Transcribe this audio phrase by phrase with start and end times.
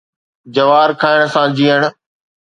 [0.55, 1.81] جوار کائڻ سان جيئڻ